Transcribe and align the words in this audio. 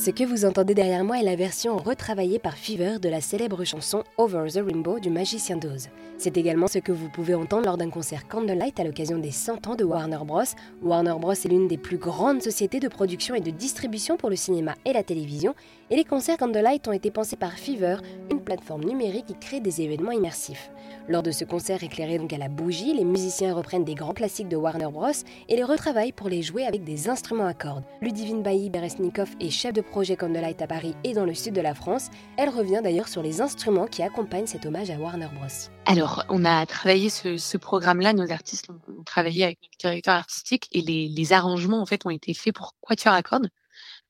Ce 0.00 0.10
que 0.10 0.22
vous 0.22 0.44
entendez 0.44 0.74
derrière 0.74 1.02
moi 1.02 1.18
est 1.18 1.24
la 1.24 1.34
version 1.34 1.76
retravaillée 1.76 2.38
par 2.38 2.56
Fever 2.56 3.00
de 3.02 3.08
la 3.08 3.20
célèbre 3.20 3.64
chanson 3.64 4.04
Over 4.20 4.48
the 4.52 4.64
Rainbow 4.66 4.98
du 4.98 5.10
Magicien 5.10 5.56
d'Oz. 5.56 5.90
C'est 6.16 6.36
également 6.36 6.66
ce 6.66 6.80
que 6.80 6.90
vous 6.90 7.08
pouvez 7.08 7.36
entendre 7.36 7.66
lors 7.66 7.76
d'un 7.76 7.88
concert 7.88 8.26
Candlelight 8.26 8.80
à 8.80 8.82
l'occasion 8.82 9.18
des 9.18 9.30
100 9.30 9.68
ans 9.68 9.76
de 9.76 9.84
Warner 9.84 10.18
Bros. 10.26 10.42
Warner 10.82 11.14
Bros 11.20 11.30
est 11.30 11.46
l'une 11.46 11.68
des 11.68 11.78
plus 11.78 11.98
grandes 11.98 12.42
sociétés 12.42 12.80
de 12.80 12.88
production 12.88 13.36
et 13.36 13.40
de 13.40 13.52
distribution 13.52 14.16
pour 14.16 14.28
le 14.28 14.34
cinéma 14.34 14.74
et 14.84 14.92
la 14.92 15.04
télévision, 15.04 15.54
et 15.90 15.94
les 15.94 16.02
concerts 16.02 16.36
Candlelight 16.36 16.88
ont 16.88 16.92
été 16.92 17.12
pensés 17.12 17.36
par 17.36 17.52
Fever, 17.52 17.98
une 18.32 18.40
plateforme 18.40 18.82
numérique 18.82 19.26
qui 19.26 19.38
crée 19.38 19.60
des 19.60 19.82
événements 19.82 20.10
immersifs. 20.10 20.72
Lors 21.06 21.22
de 21.22 21.30
ce 21.30 21.44
concert 21.44 21.84
éclairé 21.84 22.18
donc 22.18 22.32
à 22.32 22.38
la 22.38 22.48
bougie, 22.48 22.94
les 22.94 23.04
musiciens 23.04 23.54
reprennent 23.54 23.84
des 23.84 23.94
grands 23.94 24.14
classiques 24.14 24.48
de 24.48 24.56
Warner 24.56 24.88
Bros. 24.90 25.06
et 25.48 25.54
les 25.54 25.62
retravaillent 25.62 26.10
pour 26.10 26.28
les 26.28 26.42
jouer 26.42 26.66
avec 26.66 26.82
des 26.82 27.08
instruments 27.08 27.46
à 27.46 27.54
cordes. 27.54 27.84
Ludivine 28.02 28.42
Bailly 28.42 28.68
Beresnikov 28.68 29.30
est 29.38 29.50
chef 29.50 29.72
de 29.72 29.80
projet 29.80 30.16
Candlelight 30.16 30.60
à 30.60 30.66
Paris 30.66 30.96
et 31.04 31.14
dans 31.14 31.24
le 31.24 31.34
sud 31.34 31.54
de 31.54 31.60
la 31.60 31.74
France. 31.74 32.08
Elle 32.36 32.48
revient 32.48 32.80
d'ailleurs 32.82 33.08
sur 33.08 33.22
les 33.22 33.40
instruments 33.40 33.86
qui 33.86 34.02
accompagnent 34.08 34.46
cet 34.46 34.64
hommage 34.64 34.90
à 34.90 34.96
Warner 34.96 35.28
Bros. 35.34 35.46
Alors, 35.84 36.24
on 36.30 36.44
a 36.44 36.64
travaillé 36.66 37.10
ce, 37.10 37.56
programme-là, 37.56 38.14
nos 38.14 38.30
artistes 38.32 38.70
ont, 38.70 39.02
travaillé 39.04 39.44
avec 39.44 39.58
le 39.62 39.78
directeur 39.78 40.14
artistique 40.14 40.66
et 40.72 40.80
les, 40.80 41.32
arrangements 41.32 41.80
en 41.80 41.86
fait 41.86 42.06
ont 42.06 42.10
été 42.10 42.32
faits 42.32 42.54
pour 42.54 42.74
quatuor 42.80 43.12
à 43.12 43.22
cordes. 43.22 43.50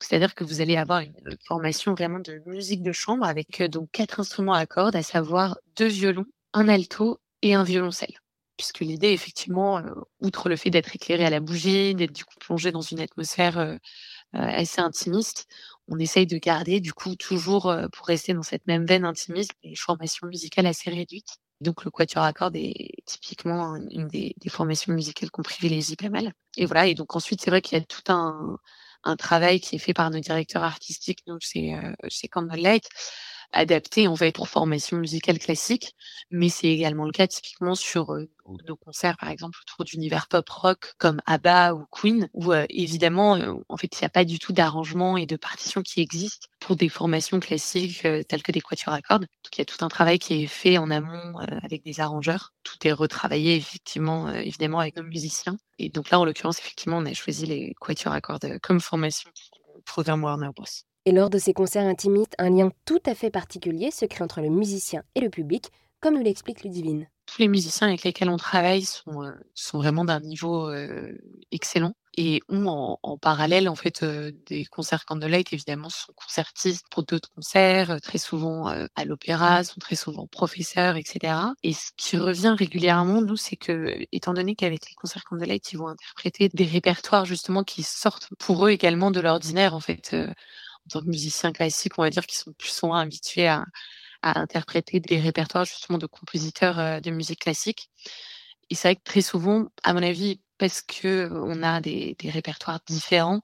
C'est-à-dire 0.00 0.34
que 0.34 0.42
vous 0.42 0.60
allez 0.60 0.76
avoir 0.76 1.00
une 1.00 1.14
formation 1.46 1.94
vraiment 1.94 2.18
de 2.18 2.42
musique 2.46 2.82
de 2.82 2.92
chambre 2.92 3.24
avec 3.24 3.60
euh, 3.60 3.68
donc 3.68 3.88
quatre 3.92 4.20
instruments 4.20 4.52
à 4.52 4.66
cordes, 4.66 4.96
à 4.96 5.02
savoir 5.02 5.56
deux 5.76 5.86
violons, 5.86 6.26
un 6.52 6.68
alto 6.68 7.20
et 7.42 7.54
un 7.54 7.62
violoncelle. 7.62 8.18
Puisque 8.56 8.80
l'idée, 8.80 9.10
effectivement, 9.10 9.78
euh, 9.78 9.90
outre 10.20 10.48
le 10.48 10.56
fait 10.56 10.70
d'être 10.70 10.94
éclairé 10.94 11.24
à 11.24 11.30
la 11.30 11.40
bougie, 11.40 11.94
d'être 11.94 12.12
du 12.12 12.24
coup 12.24 12.36
plongé 12.38 12.72
dans 12.72 12.82
une 12.82 13.00
atmosphère 13.00 13.58
euh, 13.58 13.76
assez 14.32 14.80
intimiste, 14.80 15.46
on 15.88 15.98
essaye 15.98 16.26
de 16.26 16.38
garder 16.38 16.80
du 16.80 16.92
coup 16.92 17.16
toujours, 17.16 17.74
pour 17.92 18.06
rester 18.06 18.34
dans 18.34 18.42
cette 18.42 18.66
même 18.66 18.86
veine 18.86 19.04
intimiste, 19.04 19.52
des 19.62 19.76
formations 19.76 20.26
musicales 20.26 20.66
assez 20.66 20.90
réduites. 20.90 21.38
Donc 21.60 21.84
le 21.84 21.90
quatuor 21.90 22.22
à 22.24 22.32
cordes 22.32 22.56
est 22.56 23.02
typiquement 23.06 23.76
une 23.76 24.08
des, 24.08 24.34
formations 24.48 24.92
musicales 24.92 25.30
qu'on 25.30 25.42
privilégie 25.42 25.96
pas 25.96 26.10
mal. 26.10 26.32
Et 26.56 26.66
voilà, 26.66 26.86
et 26.86 26.94
donc 26.94 27.16
ensuite, 27.16 27.40
c'est 27.40 27.50
vrai 27.50 27.62
qu'il 27.62 27.78
y 27.78 27.80
a 27.80 27.84
tout 27.84 28.02
un, 28.12 28.58
travail 29.16 29.60
qui 29.60 29.76
est 29.76 29.78
fait 29.78 29.94
par 29.94 30.10
nos 30.10 30.20
directeurs 30.20 30.62
artistiques, 30.64 31.20
nous, 31.26 31.38
chez, 31.40 31.74
euh, 31.74 31.92
chez 32.08 32.28
Candlelight, 32.28 32.88
adapté 33.52 34.06
en 34.08 34.16
fait 34.16 34.32
pour 34.32 34.48
formation 34.48 34.96
musicale 34.96 35.38
classique, 35.38 35.94
mais 36.30 36.48
c'est 36.48 36.68
également 36.68 37.04
le 37.04 37.12
cas 37.12 37.26
typiquement 37.26 37.74
sur 37.74 38.12
euh, 38.12 38.28
nos 38.66 38.76
concerts 38.76 39.16
par 39.18 39.30
exemple 39.30 39.58
autour 39.62 39.84
d'univers 39.84 40.28
pop 40.28 40.48
rock 40.48 40.94
comme 40.98 41.20
ABBA 41.26 41.74
ou 41.74 41.84
Queen, 41.90 42.28
où 42.32 42.52
euh, 42.52 42.66
évidemment 42.68 43.36
euh, 43.36 43.54
en 43.68 43.76
fait 43.76 43.88
il 43.94 44.02
n'y 44.02 44.06
a 44.06 44.10
pas 44.10 44.24
du 44.24 44.38
tout 44.38 44.52
d'arrangement 44.52 45.16
et 45.16 45.26
de 45.26 45.36
partition 45.36 45.82
qui 45.82 46.00
existent 46.00 46.48
pour 46.60 46.76
des 46.76 46.88
formations 46.88 47.40
classiques 47.40 48.06
telles 48.28 48.42
que 48.42 48.52
des 48.52 48.60
quatuors 48.60 48.94
à 48.94 49.02
cordes. 49.02 49.22
Donc 49.22 49.56
il 49.56 49.58
y 49.58 49.62
a 49.62 49.66
tout 49.66 49.84
un 49.84 49.88
travail 49.88 50.18
qui 50.18 50.42
est 50.42 50.46
fait 50.46 50.78
en 50.78 50.90
amont 50.90 51.38
avec 51.62 51.84
des 51.84 52.00
arrangeurs. 52.00 52.52
Tout 52.62 52.76
est 52.86 52.92
retravaillé 52.92 53.56
effectivement 53.56 54.30
évidemment 54.32 54.80
avec 54.80 54.96
nos 54.96 55.02
musiciens. 55.02 55.56
Et 55.78 55.88
donc 55.90 56.10
là 56.10 56.18
en 56.20 56.24
l'occurrence 56.24 56.58
effectivement 56.58 56.98
on 56.98 57.06
a 57.06 57.12
choisi 57.12 57.46
les 57.46 57.74
quatuors 57.80 58.14
à 58.14 58.20
cordes 58.20 58.58
comme 58.62 58.80
formation 58.80 59.30
programme 59.84 60.24
Warner 60.24 60.50
Bros. 60.54 60.93
Et 61.06 61.12
lors 61.12 61.28
de 61.28 61.36
ces 61.36 61.52
concerts 61.52 61.86
intimistes, 61.86 62.34
un 62.38 62.48
lien 62.48 62.70
tout 62.86 63.02
à 63.04 63.14
fait 63.14 63.30
particulier 63.30 63.90
se 63.90 64.06
crée 64.06 64.24
entre 64.24 64.40
le 64.40 64.48
musicien 64.48 65.02
et 65.14 65.20
le 65.20 65.28
public, 65.28 65.70
comme 66.00 66.14
nous 66.14 66.22
l'explique 66.22 66.64
Ludivine. 66.64 67.08
Tous 67.26 67.42
les 67.42 67.48
musiciens 67.48 67.88
avec 67.88 68.04
lesquels 68.04 68.30
on 68.30 68.38
travaille 68.38 68.84
sont, 68.84 69.22
euh, 69.22 69.32
vraiment 69.74 70.06
d'un 70.06 70.20
niveau 70.20 70.68
euh, 70.70 71.12
excellent 71.50 71.92
et 72.16 72.40
ont 72.48 72.98
en, 73.02 73.18
parallèle 73.18 73.68
en 73.68 73.74
fait 73.74 74.02
euh, 74.02 74.32
des 74.46 74.64
concerts 74.66 75.04
Candlelight 75.04 75.52
évidemment 75.52 75.88
sont 75.88 76.12
concertistes 76.14 76.86
pour 76.90 77.02
d'autres 77.02 77.30
concerts 77.34 78.00
très 78.02 78.18
souvent 78.18 78.66
à 78.66 79.04
l'opéra 79.04 79.64
sont 79.64 79.80
très 79.80 79.96
souvent 79.96 80.28
professeurs 80.28 80.94
etc 80.96 81.34
et 81.64 81.72
ce 81.72 81.90
qui 81.96 82.16
revient 82.16 82.54
régulièrement 82.56 83.20
nous 83.20 83.36
c'est 83.36 83.56
que 83.56 83.96
étant 84.12 84.32
donné 84.32 84.54
qu'avec 84.54 84.88
les 84.88 84.94
concerts 84.94 85.24
Candlelight 85.24 85.72
ils 85.72 85.78
vont 85.78 85.88
interpréter 85.88 86.50
des 86.50 86.66
répertoires 86.66 87.24
justement 87.24 87.64
qui 87.64 87.82
sortent 87.82 88.28
pour 88.38 88.66
eux 88.66 88.70
également 88.70 89.10
de 89.10 89.18
l'ordinaire 89.18 89.74
en 89.74 89.80
fait 89.80 90.14
en 90.86 90.88
tant 90.90 91.00
que 91.00 91.06
musiciens 91.06 91.52
classiques, 91.52 91.98
on 91.98 92.02
va 92.02 92.10
dire 92.10 92.26
qu'ils 92.26 92.38
sont 92.38 92.52
plus 92.52 92.68
souvent 92.68 92.94
habitués 92.94 93.48
à, 93.48 93.64
interpréter 94.22 95.00
des 95.00 95.20
répertoires 95.20 95.66
justement 95.66 95.98
de 95.98 96.06
compositeurs 96.06 96.78
euh, 96.78 97.00
de 97.00 97.10
musique 97.10 97.40
classique. 97.40 97.90
Et 98.70 98.74
c'est 98.74 98.88
vrai 98.88 98.96
que 98.96 99.02
très 99.04 99.20
souvent, 99.20 99.66
à 99.82 99.92
mon 99.92 100.02
avis, 100.02 100.40
parce 100.56 100.80
que 100.80 101.28
on 101.32 101.62
a 101.62 101.80
des, 101.82 102.16
répertoires 102.24 102.80
différents 102.86 103.42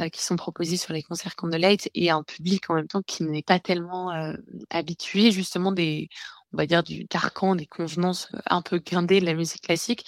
euh, 0.00 0.08
qui 0.08 0.22
sont 0.22 0.36
proposés 0.36 0.76
sur 0.76 0.92
les 0.92 1.02
concerts 1.02 1.34
Candlelight 1.34 1.90
et 1.94 2.10
un 2.10 2.22
public 2.22 2.70
en 2.70 2.74
même 2.74 2.86
temps 2.86 3.02
qui 3.02 3.24
n'est 3.24 3.42
pas 3.42 3.58
tellement 3.58 4.12
euh, 4.12 4.34
habitué 4.70 5.32
justement 5.32 5.72
des, 5.72 6.08
on 6.52 6.56
va 6.56 6.66
dire 6.66 6.82
du 6.82 7.06
carcan, 7.08 7.56
des 7.56 7.66
convenances 7.66 8.28
un 8.46 8.62
peu 8.62 8.78
guindées 8.78 9.20
de 9.20 9.26
la 9.26 9.34
musique 9.34 9.62
classique, 9.62 10.06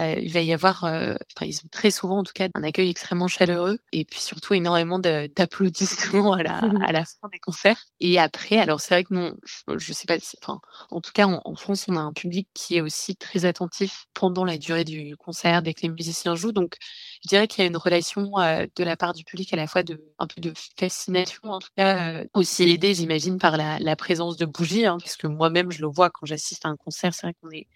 euh, 0.00 0.16
il 0.20 0.32
va 0.32 0.40
y 0.40 0.52
avoir, 0.52 0.84
euh, 0.84 1.14
enfin, 1.36 1.46
ils 1.46 1.56
ont 1.64 1.68
très 1.70 1.90
souvent 1.90 2.18
en 2.18 2.22
tout 2.22 2.32
cas 2.34 2.48
un 2.54 2.62
accueil 2.62 2.90
extrêmement 2.90 3.28
chaleureux 3.28 3.78
et 3.92 4.04
puis 4.04 4.20
surtout 4.20 4.54
énormément 4.54 4.98
d'applaudissements 4.98 6.34
à 6.34 6.42
la, 6.42 6.58
à 6.86 6.92
la 6.92 7.04
fin 7.04 7.28
des 7.32 7.38
concerts. 7.38 7.82
Et 8.00 8.18
après, 8.18 8.58
alors 8.58 8.80
c'est 8.80 8.94
vrai 8.94 9.04
que 9.04 9.14
non, 9.14 9.34
je, 9.76 9.92
sais 9.92 10.06
pas, 10.06 10.18
si, 10.18 10.36
enfin, 10.42 10.60
en 10.90 11.00
tout 11.00 11.12
cas 11.12 11.26
en, 11.26 11.54
France, 11.56 11.86
on 11.88 11.96
a 11.96 12.00
un 12.00 12.12
public 12.12 12.48
qui 12.52 12.76
est 12.76 12.82
aussi 12.82 13.16
très 13.16 13.46
attentif 13.46 14.06
pendant 14.12 14.44
la 14.44 14.58
durée 14.58 14.84
du 14.84 15.16
concert 15.16 15.62
dès 15.62 15.72
que 15.72 15.80
les 15.82 15.88
musiciens 15.88 16.34
jouent. 16.34 16.52
Donc, 16.52 16.76
je 17.24 17.28
dirais 17.28 17.48
qu'il 17.48 17.62
y 17.62 17.66
a 17.66 17.68
une 17.68 17.76
relation 17.76 18.38
euh, 18.38 18.66
de 18.76 18.84
la 18.84 18.96
part 18.96 19.14
du 19.14 19.24
public 19.24 19.52
à 19.54 19.56
la 19.56 19.66
fois 19.66 19.82
de 19.82 20.04
un 20.18 20.26
peu 20.26 20.40
de 20.40 20.52
fascination, 20.78 21.44
en 21.44 21.58
tout 21.58 21.68
cas 21.76 22.24
aussi 22.34 22.64
aidée, 22.64 22.94
j'imagine, 22.94 23.38
par 23.38 23.56
la, 23.56 23.78
la, 23.78 23.96
présence 23.96 24.36
de 24.36 24.44
bougies, 24.44 24.86
hein, 24.86 24.98
parce 25.00 25.16
que 25.16 25.26
moi-même 25.26 25.70
je 25.72 25.80
le 25.80 25.88
vois 25.88 26.10
quand 26.10 26.26
j'assiste 26.26 26.66
à 26.66 26.68
un 26.68 26.76
concert. 26.76 27.14
C'est 27.14 27.26
vrai 27.26 27.34
qu'on 27.40 27.50
est 27.50 27.66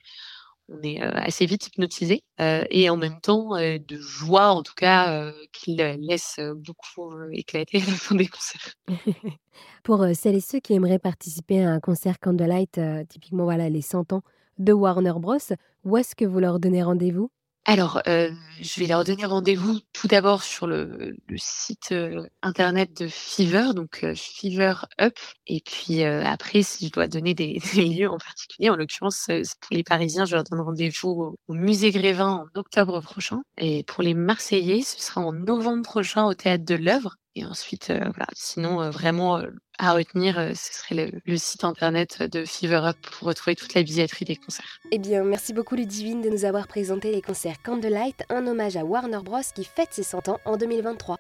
on 0.71 0.81
est 0.83 1.03
euh, 1.03 1.11
assez 1.15 1.47
vite 1.47 1.67
hypnotisé 1.67 2.23
euh, 2.41 2.65
et 2.71 2.89
en 2.91 2.97
même 2.97 3.21
temps 3.21 3.57
euh, 3.57 3.79
de 3.79 3.97
joie 3.97 4.51
en 4.51 4.63
tout 4.63 4.75
cas 4.75 5.33
qu'il 5.53 5.77
laisse 5.77 6.39
beaucoup 6.57 7.13
éclater 7.33 7.79
à 7.79 7.87
la 7.87 7.97
fin 7.97 8.15
des 8.15 8.27
concerts. 8.27 8.75
Pour 9.83 10.07
celles 10.15 10.37
et 10.37 10.41
ceux 10.41 10.61
qui 10.61 10.75
aimeraient 10.75 10.99
participer 10.99 11.63
à 11.65 11.71
un 11.71 11.81
concert 11.81 12.19
Candlelight, 12.21 12.81
typiquement 13.09 13.45
voilà 13.45 13.69
les 13.69 13.83
100 13.83 14.13
ans 14.13 14.23
de 14.59 14.73
Warner 14.73 15.15
Bros, 15.17 15.39
où 15.85 15.97
est-ce 15.97 16.15
que 16.15 16.25
vous 16.25 16.39
leur 16.39 16.61
donnez 16.61 16.83
rendez-vous? 16.83 17.31
Alors, 17.71 18.03
euh, 18.09 18.33
je 18.61 18.81
vais 18.81 18.89
leur 18.89 19.05
donner 19.05 19.25
rendez-vous 19.27 19.79
tout 19.93 20.09
d'abord 20.09 20.43
sur 20.43 20.67
le, 20.67 21.15
site 21.37 21.93
euh, 21.93 22.27
internet 22.43 23.01
de 23.01 23.07
Fever, 23.07 23.75
donc 23.77 24.03
euh, 24.03 24.13
Fever 24.17 24.75
Up. 25.01 25.17
Et 25.47 25.61
puis 25.65 26.03
après, 26.03 26.65
si 26.65 26.89
je 26.89 26.93
dois 26.93 27.07
donner 27.07 27.33
des, 27.33 27.61
lieux 27.77 28.11
en 28.11 28.19
particulier, 28.19 28.71
en 28.71 28.77
l'occurrence 28.77 29.29
pour 29.29 29.77
les 29.77 29.85
Parisiens, 29.85 30.25
je 30.25 30.35
leur 30.35 30.43
donne 30.43 30.63
rendez-vous 30.63 31.11
au, 31.11 31.39
au, 31.47 31.55
Musée 31.55 31.93
Grévin 31.93 32.45
en 32.45 32.59
octobre 32.59 33.01
prochain. 33.01 33.41
Et 33.57 33.85
pour 33.85 34.03
les 34.03 34.15
Marseillais, 34.15 34.83
ce 34.83 35.01
sera 35.01 35.21
en 35.21 35.33
novembre 35.33 35.85
prochain 35.85 36.25
au 36.25 36.35
Théâtre 36.35 36.65
de 36.65 36.75
l'œuvre. 36.75 37.20
Et 37.37 37.45
ensuite, 37.45 37.91
euh, 37.91 37.99
voilà. 37.99 38.27
Sinon, 38.35 38.83
euh, 38.83 38.91
vraiment, 38.91 39.39
euh, 39.39 39.47
à 39.79 39.93
retenir, 39.93 40.35
ce 40.55 40.75
serait 40.75 41.21
le, 41.25 41.37
site 41.37 41.65
internet 41.65 42.23
de 42.23 42.45
Fever 42.45 42.81
Up 42.85 42.97
pour 43.01 43.29
retrouver 43.29 43.55
toute 43.55 43.75
la 43.75 43.83
billetterie 43.83 44.25
des 44.25 44.37
concerts. 44.37 44.79
Eh 44.91 44.99
bien, 44.99 45.23
merci 45.23 45.53
beaucoup 45.53 45.77
Ludivine 45.77 46.21
de 46.21 46.29
nous 46.29 46.45
avoir 46.45 46.67
présenté 46.67 47.13
les 47.13 47.23
concerts 47.23 47.63
Candlelight, 47.63 48.25
un 48.29 48.47
hommage 48.47 48.77
à 48.77 48.85
Warner 48.85 49.21
Bros. 49.25 49.41
qui 49.55 49.65
fête 49.65 49.93
ses 49.93 50.03
100 50.03 50.29
ans 50.29 50.41
en 50.45 50.57
2023. 50.57 51.17